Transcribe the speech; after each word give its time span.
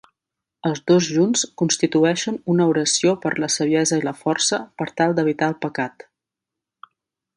Els 0.67 0.79
dos 0.91 1.09
junts 1.17 1.43
constitueixen 1.61 2.39
una 2.53 2.67
oració 2.71 3.13
per 3.27 3.33
la 3.45 3.51
saviesa 3.57 4.01
i 4.01 4.03
la 4.09 4.15
força 4.23 4.59
per 4.81 4.89
tal 5.03 5.15
d"evitar 5.21 5.51
el 5.53 5.59
pecat. 5.67 6.09